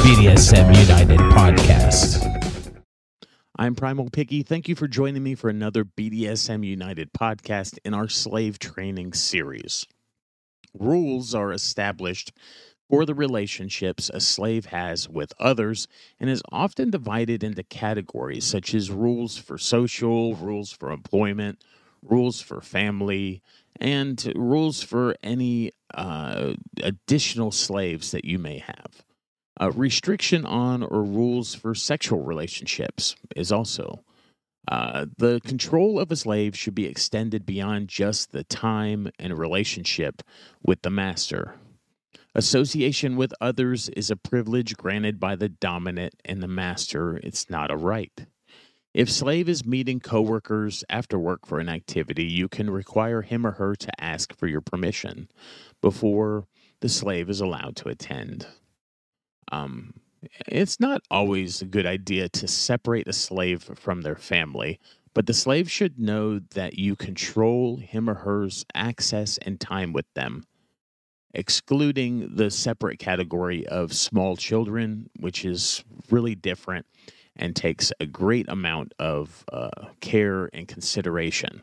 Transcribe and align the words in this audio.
BDSM 0.00 0.74
United 0.80 1.18
podcast. 1.18 2.82
I'm 3.58 3.74
Primal 3.74 4.08
Piggy. 4.08 4.42
Thank 4.42 4.66
you 4.66 4.74
for 4.74 4.88
joining 4.88 5.22
me 5.22 5.34
for 5.34 5.50
another 5.50 5.84
BDSM 5.84 6.66
United 6.66 7.12
podcast 7.12 7.78
in 7.84 7.92
our 7.92 8.08
slave 8.08 8.58
training 8.58 9.12
series. 9.12 9.86
Rules 10.72 11.34
are 11.34 11.52
established 11.52 12.32
for 12.88 13.04
the 13.04 13.14
relationships 13.14 14.10
a 14.14 14.20
slave 14.20 14.64
has 14.66 15.06
with 15.06 15.34
others 15.38 15.86
and 16.18 16.30
is 16.30 16.42
often 16.50 16.88
divided 16.88 17.44
into 17.44 17.62
categories 17.62 18.46
such 18.46 18.72
as 18.72 18.90
rules 18.90 19.36
for 19.36 19.58
social, 19.58 20.34
rules 20.34 20.72
for 20.72 20.92
employment, 20.92 21.62
rules 22.02 22.40
for 22.40 22.62
family, 22.62 23.42
and 23.78 24.32
rules 24.34 24.82
for 24.82 25.14
any 25.22 25.72
uh, 25.92 26.54
additional 26.82 27.52
slaves 27.52 28.12
that 28.12 28.24
you 28.24 28.38
may 28.38 28.60
have. 28.60 29.04
A 29.62 29.70
restriction 29.70 30.46
on 30.46 30.82
or 30.82 31.04
rules 31.04 31.54
for 31.54 31.74
sexual 31.74 32.22
relationships 32.22 33.14
is 33.36 33.52
also. 33.52 34.02
Uh, 34.66 35.04
the 35.18 35.38
control 35.44 36.00
of 36.00 36.10
a 36.10 36.16
slave 36.16 36.56
should 36.56 36.74
be 36.74 36.86
extended 36.86 37.44
beyond 37.44 37.88
just 37.88 38.32
the 38.32 38.42
time 38.42 39.10
and 39.18 39.36
relationship 39.36 40.22
with 40.62 40.80
the 40.80 40.88
master. 40.88 41.56
Association 42.34 43.16
with 43.16 43.34
others 43.38 43.90
is 43.90 44.10
a 44.10 44.16
privilege 44.16 44.78
granted 44.78 45.20
by 45.20 45.36
the 45.36 45.50
dominant 45.50 46.14
and 46.24 46.42
the 46.42 46.48
master. 46.48 47.18
It's 47.18 47.50
not 47.50 47.70
a 47.70 47.76
right. 47.76 48.26
If 48.94 49.10
slave 49.10 49.46
is 49.46 49.66
meeting 49.66 50.00
coworkers 50.00 50.84
after 50.88 51.18
work 51.18 51.44
for 51.44 51.60
an 51.60 51.68
activity, 51.68 52.24
you 52.24 52.48
can 52.48 52.70
require 52.70 53.20
him 53.20 53.46
or 53.46 53.52
her 53.52 53.76
to 53.76 54.02
ask 54.02 54.34
for 54.34 54.46
your 54.46 54.62
permission 54.62 55.28
before 55.82 56.46
the 56.80 56.88
slave 56.88 57.28
is 57.28 57.42
allowed 57.42 57.76
to 57.76 57.90
attend. 57.90 58.46
Um, 59.50 59.94
it's 60.46 60.80
not 60.80 61.02
always 61.10 61.62
a 61.62 61.66
good 61.66 61.86
idea 61.86 62.28
to 62.28 62.48
separate 62.48 63.08
a 63.08 63.12
slave 63.12 63.62
from 63.74 64.02
their 64.02 64.16
family, 64.16 64.78
but 65.14 65.26
the 65.26 65.34
slave 65.34 65.70
should 65.70 65.98
know 65.98 66.38
that 66.54 66.78
you 66.78 66.94
control 66.94 67.78
him 67.78 68.08
or 68.08 68.14
her's 68.14 68.64
access 68.74 69.38
and 69.38 69.58
time 69.58 69.92
with 69.92 70.06
them, 70.14 70.44
excluding 71.34 72.36
the 72.36 72.50
separate 72.50 72.98
category 72.98 73.66
of 73.66 73.92
small 73.92 74.36
children, 74.36 75.10
which 75.18 75.44
is 75.44 75.84
really 76.10 76.34
different 76.34 76.86
and 77.36 77.56
takes 77.56 77.92
a 78.00 78.06
great 78.06 78.48
amount 78.48 78.92
of 78.98 79.44
uh, 79.52 79.70
care 80.00 80.50
and 80.52 80.68
consideration. 80.68 81.62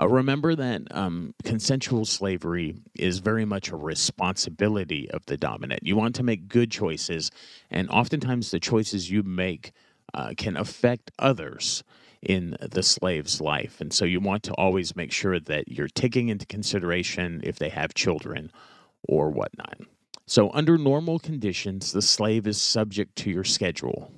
Uh, 0.00 0.08
remember 0.08 0.54
that 0.54 0.82
um, 0.92 1.34
consensual 1.44 2.04
slavery 2.04 2.76
is 2.94 3.18
very 3.18 3.44
much 3.44 3.70
a 3.70 3.76
responsibility 3.76 5.10
of 5.10 5.26
the 5.26 5.36
dominant. 5.36 5.80
You 5.82 5.96
want 5.96 6.14
to 6.16 6.22
make 6.22 6.48
good 6.48 6.70
choices, 6.70 7.30
and 7.70 7.90
oftentimes 7.90 8.50
the 8.50 8.60
choices 8.60 9.10
you 9.10 9.22
make 9.22 9.72
uh, 10.14 10.34
can 10.36 10.56
affect 10.56 11.10
others 11.18 11.82
in 12.22 12.56
the 12.60 12.82
slave's 12.82 13.40
life. 13.40 13.80
And 13.80 13.92
so 13.92 14.04
you 14.04 14.20
want 14.20 14.42
to 14.44 14.52
always 14.54 14.96
make 14.96 15.12
sure 15.12 15.38
that 15.40 15.68
you're 15.68 15.88
taking 15.88 16.28
into 16.28 16.46
consideration 16.46 17.40
if 17.44 17.58
they 17.58 17.68
have 17.68 17.94
children 17.94 18.50
or 19.08 19.30
whatnot. 19.30 19.78
So, 20.26 20.50
under 20.52 20.76
normal 20.76 21.18
conditions, 21.18 21.92
the 21.92 22.02
slave 22.02 22.46
is 22.46 22.60
subject 22.60 23.16
to 23.16 23.30
your 23.30 23.44
schedule. 23.44 24.12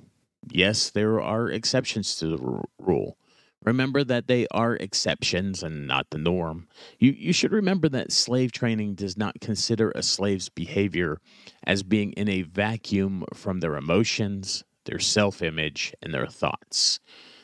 Yes, 0.49 0.89
there 0.89 1.21
are 1.21 1.49
exceptions 1.49 2.17
to 2.17 2.35
the 2.35 2.43
r- 2.43 2.65
rule. 2.79 3.17
Remember 3.63 4.03
that 4.03 4.27
they 4.27 4.47
are 4.49 4.75
exceptions 4.75 5.61
and 5.61 5.87
not 5.87 6.09
the 6.09 6.17
norm. 6.17 6.67
You, 6.97 7.11
you 7.11 7.31
should 7.31 7.51
remember 7.51 7.89
that 7.89 8.11
slave 8.11 8.51
training 8.51 8.95
does 8.95 9.17
not 9.17 9.39
consider 9.39 9.91
a 9.91 10.01
slave's 10.01 10.49
behavior 10.49 11.19
as 11.65 11.83
being 11.83 12.11
in 12.13 12.27
a 12.27 12.41
vacuum 12.41 13.23
from 13.35 13.59
their 13.59 13.75
emotions, 13.75 14.63
their 14.85 14.99
self 14.99 15.43
image, 15.43 15.93
and 16.01 16.13
their 16.13 16.27
thoughts. 16.27 16.99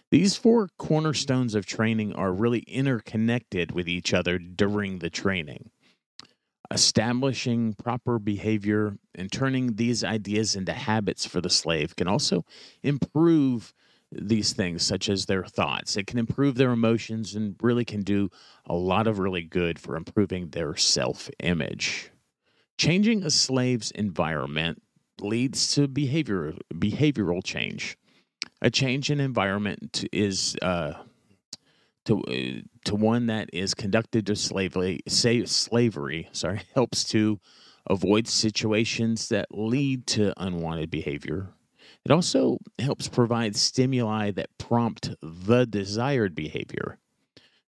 These 0.10 0.38
four 0.38 0.70
cornerstones 0.78 1.54
of 1.54 1.66
training 1.66 2.14
are 2.14 2.32
really 2.32 2.62
interconnected 2.62 3.72
with 3.72 3.88
each 3.88 4.14
other 4.14 4.40
during 4.40 5.00
the 5.00 5.10
training. 5.10 5.70
Establishing 6.72 7.74
proper 7.74 8.18
behavior 8.18 8.98
and 9.14 9.32
turning 9.32 9.76
these 9.76 10.04
ideas 10.04 10.56
into 10.56 10.74
habits 10.74 11.26
for 11.26 11.42
the 11.42 11.50
slave 11.50 11.96
can 11.96 12.08
also 12.08 12.44
improve 12.82 13.74
these 14.12 14.54
things, 14.54 14.84
such 14.84 15.10
as 15.10 15.26
their 15.26 15.44
thoughts. 15.44 15.98
It 15.98 16.08
can 16.08 16.20
improve 16.20 16.56
their 16.56 16.72
emotions 16.72 17.36
and 17.36 17.56
really 17.62 17.86
can 17.86 18.02
do 18.02 18.30
a 18.66 18.74
lot 18.74 19.08
of 19.08 19.20
really 19.20 19.44
good 19.44 19.80
for 19.80 19.96
improving 19.96 20.50
their 20.50 20.76
self 20.76 21.30
image. 21.40 22.12
Changing 22.78 23.24
a 23.24 23.32
slave's 23.32 23.92
environment 23.92 24.82
leads 25.20 25.74
to 25.76 25.88
behavior 25.88 26.54
behavioral 26.74 27.44
change. 27.44 27.98
A 28.62 28.70
change 28.70 29.12
in 29.12 29.20
environment 29.20 30.06
is 30.12 30.56
uh, 30.62 30.94
to 32.06 32.24
uh, 32.24 32.62
to 32.86 32.96
one 32.96 33.28
that 33.28 33.50
is 33.52 33.74
conducted 33.74 34.26
to 34.28 34.36
slavery, 34.36 35.00
say 35.08 35.44
slavery, 35.46 36.30
sorry, 36.32 36.62
helps 36.74 37.04
to 37.06 37.40
avoid 37.90 38.28
situations 38.28 39.30
that 39.30 39.48
lead 39.52 40.08
to 40.08 40.34
unwanted 40.42 40.90
behavior. 40.90 41.50
It 42.08 42.12
also 42.14 42.60
helps 42.80 43.10
provide 43.10 43.58
stimuli 43.58 44.32
that 44.32 44.58
prompt 44.58 45.14
the 45.22 45.66
desired 45.66 46.36
behavior. 46.36 47.00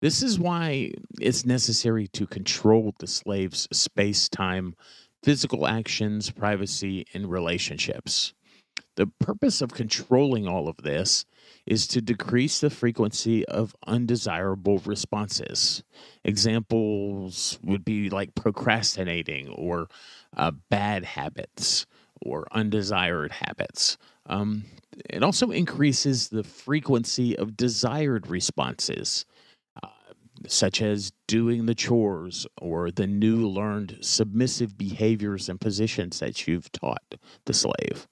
This 0.01 0.25
is 0.25 0.41
why 0.41 0.91
it's 1.21 1.47
necessary 1.47 2.09
to 2.09 2.27
control 2.27 2.97
the 2.99 3.07
slave's 3.07 3.69
space 3.71 4.29
time, 4.29 4.75
physical 5.23 5.69
actions, 5.69 6.33
privacy, 6.33 7.07
and 7.15 7.31
relationships. 7.31 8.35
The 8.97 9.07
purpose 9.21 9.63
of 9.63 9.73
controlling 9.73 10.49
all 10.49 10.67
of 10.67 10.79
this 10.79 11.27
is 11.65 11.87
to 11.87 12.01
decrease 12.01 12.61
the 12.61 12.71
frequency 12.71 13.47
of 13.47 13.77
undesirable 13.87 14.79
responses. 14.79 15.85
Examples 16.25 17.61
would 17.63 17.85
be 17.85 18.11
like 18.11 18.35
procrastinating 18.35 19.51
or 19.51 19.87
uh, 20.37 20.51
bad 20.71 21.05
habits 21.05 21.87
or 22.21 22.49
undesired 22.51 23.31
habits. 23.31 23.97
Um, 24.27 24.65
it 25.11 25.23
also 25.23 25.51
increases 25.51 26.29
the 26.29 26.45
frequency 26.45 27.37
of 27.37 27.57
desired 27.57 28.29
responses, 28.29 29.27
uh, 29.83 29.89
such 30.47 30.81
as 30.81 31.13
doing 31.27 31.67
the 31.67 31.75
chores 31.75 32.47
or 32.61 32.91
the 32.91 33.07
new 33.07 33.49
learned 33.49 33.99
submissive 34.01 34.79
behaviors 34.79 35.49
and 35.49 35.61
positions 35.61 36.21
that 36.21 36.47
you've 36.47 36.71
taught 36.73 37.17
the 37.45 37.55
slave. 37.55 38.07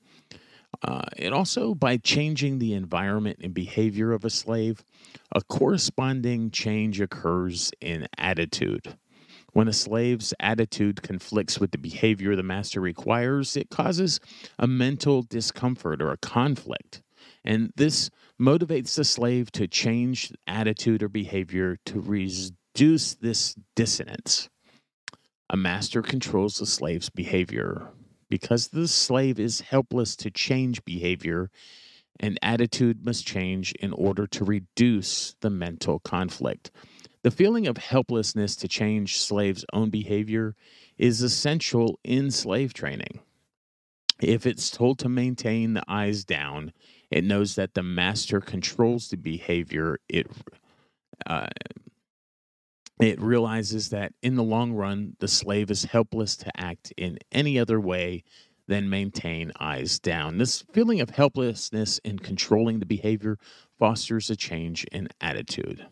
Uh, 0.83 1.05
and 1.19 1.33
also, 1.33 1.75
by 1.75 1.97
changing 1.97 2.59
the 2.59 2.73
environment 2.75 3.39
and 3.43 3.55
behavior 3.55 4.13
of 4.13 4.25
a 4.25 4.31
slave, 4.31 4.83
a 5.33 5.41
corresponding 5.43 6.51
change 6.51 7.01
occurs 7.01 7.71
in 7.81 8.09
attitude. 8.19 8.97
When 9.53 9.69
a 9.69 9.73
slave's 9.73 10.33
attitude 10.41 11.03
conflicts 11.03 11.61
with 11.61 11.73
the 11.73 11.79
behavior 11.79 12.35
the 12.35 12.43
master 12.43 12.81
requires, 12.81 13.57
it 13.57 13.69
causes 13.69 14.19
a 14.59 14.67
mental 14.67 15.23
discomfort 15.23 16.01
or 16.01 16.11
a 16.11 16.17
conflict. 16.17 17.03
And 17.45 17.71
this 17.77 18.09
motivates 18.41 18.95
the 18.95 19.05
slave 19.05 19.53
to 19.53 19.69
change 19.69 20.33
attitude 20.47 21.03
or 21.03 21.09
behavior 21.09 21.77
to 21.87 22.01
reduce 22.01 23.15
this 23.15 23.55
dissonance. 23.77 24.49
A 25.51 25.57
master 25.57 26.01
controls 26.01 26.57
the 26.57 26.67
slave's 26.67 27.11
behavior 27.11 27.91
because 28.31 28.69
the 28.69 28.89
slave 28.89 29.39
is 29.39 29.61
helpless 29.61 30.17
to 30.17 30.31
change 30.31 30.83
behavior, 30.87 31.51
and 32.19 32.39
attitude 32.41 33.05
must 33.05 33.27
change 33.27 33.73
in 33.73 33.93
order 33.93 34.27
to 34.29 34.45
reduce 34.45 35.35
the 35.43 35.51
mental 35.51 35.99
conflict. 35.99 36.71
The 37.23 37.31
feeling 37.31 37.69
of 37.69 37.77
helplessness 37.77 38.57
to 38.57 38.69
change 38.69 39.19
slaves' 39.19 39.65
own 39.73 39.91
behavior 39.91 40.57
is 40.99 41.23
essential 41.23 42.01
in 42.03 42.31
slave 42.31 42.75
training. 42.75 43.21
If 44.21 44.45
it's 44.47 44.71
told 44.71 44.99
to 45.01 45.09
maintain 45.09 45.75
the 45.75 45.85
eyes 45.87 46.25
down, 46.25 46.73
it 47.11 47.25
knows 47.25 47.55
that 47.55 47.75
the 47.75 47.83
master 47.83 48.41
controls 48.41 49.09
the 49.09 49.17
behavior. 49.17 49.99
It 50.09 50.27
uh, 51.27 51.49
it 53.01 53.21
realizes 53.21 53.91
that 53.91 54.13
in 54.23 54.37
the 54.37 54.43
long 54.43 54.73
run, 54.73 55.17
the 55.19 55.29
slave 55.29 55.71
is 55.71 55.85
helpless 55.85 56.37
to 56.37 56.61
act 56.61 56.93
in 56.97 57.19
any 57.33 57.59
other 57.59 57.81
way 57.81 58.23
than 58.69 58.89
maintain 58.89 59.51
eyes 59.59 59.99
down. 59.99 60.39
This 60.39 60.63
feeling 60.73 61.01
of 61.01 61.11
helplessness 61.11 61.99
in 62.05 62.19
controlling 62.21 62.79
the 62.79 62.87
behavior 62.87 63.39
fosters 63.79 64.31
a 64.31 64.37
change 64.37 64.85
in 64.93 65.09
attitude. 65.21 65.87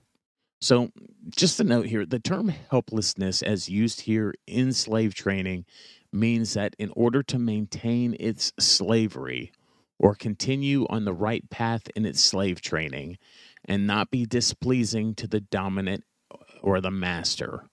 So, 0.61 0.91
just 1.29 1.61
a 1.61 1.65
note 1.65 1.87
here 1.87 2.07
the 2.07 2.19
term 2.19 2.49
helplessness, 2.71 3.43
as 3.43 3.69
used 3.69 4.03
here 4.03 4.35
in 4.47 4.73
slave 4.73 5.15
training, 5.15 5.65
means 6.13 6.55
that 6.55 6.75
in 6.79 6.91
order 6.97 7.23
to 7.23 7.39
maintain 7.39 8.17
its 8.19 8.53
slavery 8.59 9.53
or 9.99 10.15
continue 10.15 10.87
on 10.89 11.05
the 11.05 11.13
right 11.13 11.49
path 11.51 11.83
in 11.95 12.07
its 12.07 12.23
slave 12.23 12.61
training 12.61 13.19
and 13.67 13.87
not 13.87 14.11
be 14.11 14.25
displeasing 14.25 15.15
to 15.15 15.27
the 15.27 15.41
dominant 15.41 16.05
or 16.63 16.81
the 16.81 16.91
master, 16.91 17.65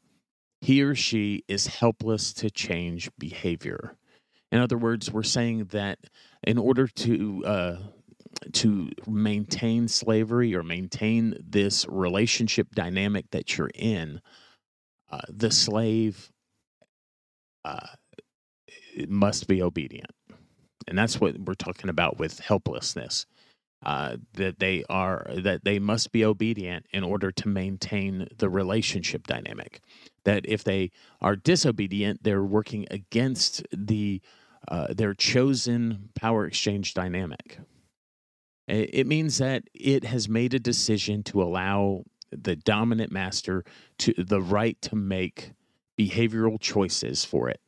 he 0.61 0.81
or 0.81 0.95
she 0.95 1.43
is 1.47 1.67
helpless 1.67 2.33
to 2.33 2.49
change 2.49 3.09
behavior. 3.17 3.95
In 4.51 4.59
other 4.59 4.77
words, 4.77 5.11
we're 5.11 5.23
saying 5.23 5.65
that 5.71 5.99
in 6.43 6.57
order 6.57 6.87
to 6.87 7.45
uh, 7.45 7.77
to 8.53 8.89
maintain 9.07 9.87
slavery 9.87 10.55
or 10.55 10.63
maintain 10.63 11.35
this 11.39 11.85
relationship 11.87 12.73
dynamic 12.75 13.25
that 13.31 13.57
you're 13.57 13.71
in, 13.73 14.21
uh, 15.09 15.21
the 15.29 15.51
slave 15.51 16.31
uh, 17.65 17.87
must 19.07 19.47
be 19.47 19.61
obedient, 19.61 20.11
and 20.87 20.97
that's 20.97 21.19
what 21.19 21.37
we're 21.39 21.53
talking 21.53 21.89
about 21.89 22.17
with 22.17 22.39
helplessness. 22.39 23.25
Uh, 23.85 24.17
that 24.33 24.57
they 24.57 24.83
are 24.89 25.27
that 25.37 25.63
they 25.63 25.77
must 25.77 26.11
be 26.11 26.25
obedient 26.25 26.87
in 26.91 27.03
order 27.03 27.31
to 27.31 27.47
maintain 27.47 28.27
the 28.39 28.49
relationship 28.49 29.27
dynamic. 29.27 29.81
That 30.25 30.45
if 30.47 30.63
they 30.63 30.89
are 31.21 31.35
disobedient, 31.35 32.23
they're 32.23 32.43
working 32.43 32.87
against 32.89 33.61
the 33.71 34.19
uh, 34.67 34.93
their 34.93 35.13
chosen 35.13 36.09
power 36.15 36.47
exchange 36.47 36.95
dynamic. 36.95 37.59
It 38.67 39.07
means 39.07 39.37
that 39.37 39.63
it 39.73 40.03
has 40.03 40.27
made 40.27 40.53
a 40.53 40.59
decision 40.59 41.23
to 41.23 41.41
allow 41.41 42.03
the 42.31 42.55
dominant 42.55 43.11
master 43.11 43.63
to 43.99 44.13
the 44.17 44.41
right 44.41 44.79
to 44.81 44.95
make 44.95 45.53
behavioral 45.97 46.59
choices 46.59 47.23
for 47.23 47.49
it. 47.49 47.61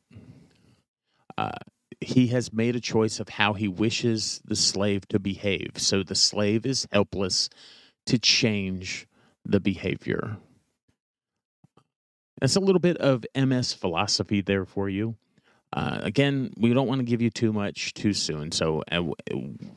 Uh, 1.38 1.52
he 2.00 2.28
has 2.28 2.52
made 2.52 2.76
a 2.76 2.80
choice 2.80 3.18
of 3.18 3.30
how 3.30 3.54
he 3.54 3.66
wishes 3.66 4.42
the 4.44 4.56
slave 4.56 5.08
to 5.08 5.18
behave. 5.18 5.72
So 5.76 6.02
the 6.02 6.14
slave 6.14 6.66
is 6.66 6.86
helpless 6.92 7.48
to 8.06 8.18
change 8.18 9.06
the 9.44 9.60
behavior. 9.60 10.36
That's 12.40 12.56
a 12.56 12.60
little 12.60 12.80
bit 12.80 12.96
of 12.98 13.24
MS 13.34 13.72
philosophy 13.72 14.40
there 14.40 14.64
for 14.64 14.88
you. 14.88 15.16
Uh, 15.72 16.00
again, 16.02 16.52
we 16.56 16.72
don't 16.72 16.88
want 16.88 16.98
to 16.98 17.04
give 17.04 17.22
you 17.22 17.30
too 17.30 17.52
much 17.52 17.94
too 17.94 18.12
soon. 18.12 18.50
So, 18.50 18.82
uh, 18.90 19.02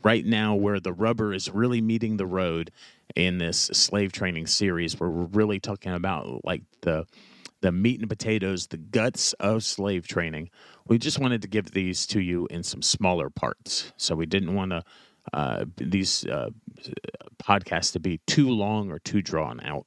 right 0.04 0.26
now, 0.26 0.56
where 0.56 0.80
the 0.80 0.94
rubber 0.94 1.34
is 1.34 1.50
really 1.50 1.82
meeting 1.82 2.18
the 2.18 2.26
road 2.26 2.72
in 3.16 3.38
this 3.38 3.58
slave 3.60 4.12
training 4.12 4.48
series, 4.48 5.00
where 5.00 5.10
we're 5.10 5.26
really 5.26 5.60
talking 5.60 5.94
about 5.94 6.44
like 6.44 6.64
the 6.82 7.06
the 7.62 7.72
meat 7.72 8.02
and 8.02 8.10
potatoes, 8.10 8.68
the 8.68 8.78
guts 8.78 9.34
of 9.34 9.64
slave 9.64 10.06
training, 10.06 10.50
we 10.88 10.98
just 10.98 11.20
wanted 11.20 11.42
to 11.42 11.48
give 11.48 11.72
these 11.72 12.06
to 12.08 12.20
you 12.20 12.46
in 12.52 12.62
some 12.62 12.82
smaller 12.82 13.30
parts. 13.30 13.94
So 13.96 14.16
we 14.16 14.26
didn't 14.26 14.54
want 14.54 14.72
to 14.72 14.84
uh, 15.32 15.66
these 15.78 16.26
uh, 16.26 16.50
podcasts 17.42 17.94
to 17.94 18.00
be 18.00 18.20
too 18.28 18.50
long 18.50 18.92
or 18.92 19.00
too 19.00 19.22
drawn 19.22 19.62
out. 19.62 19.86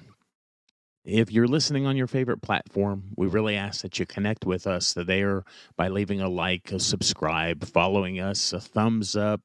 if 1.05 1.33
you're 1.33 1.49
listening 1.49 1.87
on 1.87 1.97
your 1.97 2.07
favorite 2.07 2.43
platform, 2.43 3.05
we 3.17 3.27
really 3.27 3.57
ask 3.57 3.83
that 3.83 3.99
you 3.99 4.07
connect 4.07 4.45
with 4.45 4.67
us 4.67 4.93
there 4.95 5.45
by 5.77 5.89
leaving 5.89 6.21
a 6.21 6.29
like, 6.29 6.73
a 6.73 6.79
subscribe, 6.79 7.65
following 7.65 8.21
us, 8.21 8.53
a 8.53 8.61
thumbs 8.61 9.17
up, 9.17 9.41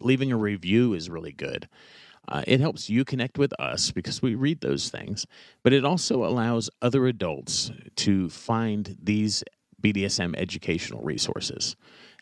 leaving 0.00 0.32
a 0.32 0.36
review 0.36 0.92
is 0.92 1.08
really 1.08 1.32
good. 1.32 1.68
Uh, 2.28 2.42
it 2.46 2.60
helps 2.60 2.90
you 2.90 3.06
connect 3.06 3.38
with 3.38 3.58
us 3.58 3.90
because 3.90 4.20
we 4.20 4.34
read 4.34 4.60
those 4.60 4.90
things, 4.90 5.26
but 5.62 5.72
it 5.72 5.84
also 5.84 6.24
allows 6.24 6.68
other 6.82 7.06
adults 7.06 7.70
to 7.96 8.28
find 8.28 8.98
these 9.02 9.42
BDSM 9.82 10.34
educational 10.36 11.02
resources. 11.02 11.76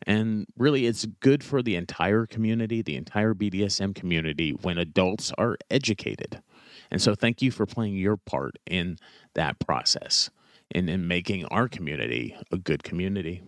And 0.06 0.47
really, 0.56 0.87
it's 0.87 1.06
good 1.20 1.43
for 1.43 1.62
the 1.62 1.76
entire 1.76 2.26
community, 2.26 2.82
the 2.82 2.97
entire 2.97 3.35
BDSM 3.35 3.94
community, 3.94 4.50
when 4.50 4.79
adults 4.79 5.32
are 5.38 5.56
educated. 5.70 6.43
And 6.91 7.00
so, 7.00 7.14
thank 7.14 7.41
you 7.41 7.50
for 7.50 7.67
playing 7.67 7.97
your 7.97 8.17
part 8.17 8.58
in 8.67 8.99
that 9.35 9.58
process 9.58 10.31
and 10.70 10.91
in 10.91 11.08
making 11.08 11.47
our 11.47 11.69
community 11.69 12.37
a 12.53 12.58
good 12.58 12.82
community. 12.82 13.43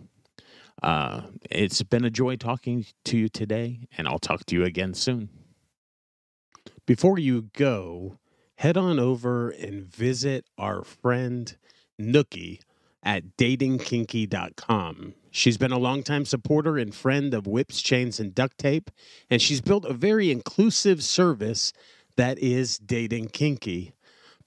Uh, 0.83 1.23
it's 1.51 1.83
been 1.83 2.05
a 2.05 2.11
joy 2.11 2.37
talking 2.37 2.87
to 3.05 3.19
you 3.19 3.29
today, 3.29 3.89
and 3.97 4.07
I'll 4.07 4.19
talk 4.19 4.47
to 4.47 4.55
you 4.55 4.65
again 4.65 4.95
soon. 4.95 5.29
Before 6.87 7.19
you 7.19 7.51
go, 7.53 8.19
head 8.57 8.77
on 8.77 8.99
over 8.99 9.51
and 9.51 9.85
visit 9.85 10.47
our 10.57 10.85
friend 10.85 11.57
Nookie 12.01 12.61
at 13.03 13.37
datingkinky.com. 13.37 15.15
She's 15.31 15.59
been 15.59 15.73
a 15.73 15.79
longtime 15.79 16.25
supporter 16.25 16.79
and 16.79 16.95
friend 16.95 17.35
of 17.35 17.47
whips, 17.47 17.81
chains, 17.81 18.19
and 18.19 18.35
duct 18.35 18.59
tape, 18.59 18.91
and 19.31 19.41
she's 19.41 19.61
built 19.61 19.85
a 19.85 19.93
very 19.93 20.31
inclusive 20.31 21.03
service 21.05 21.73
that 22.17 22.39
is 22.39 22.79
Dating 22.79 23.29
Kinky. 23.29 23.93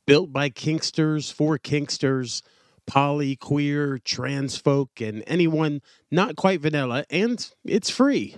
Built 0.06 0.34
by 0.34 0.50
Kinksters 0.50 1.32
for 1.32 1.58
Kinksters, 1.58 2.42
poly, 2.88 3.36
queer, 3.36 4.00
trans 4.00 4.58
folk, 4.58 5.00
and 5.00 5.24
anyone 5.28 5.82
not 6.10 6.36
quite 6.36 6.60
vanilla, 6.60 7.06
and 7.10 7.50
it's 7.64 7.90
free. 7.90 8.38